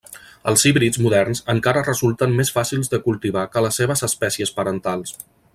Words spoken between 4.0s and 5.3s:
espècies parentals.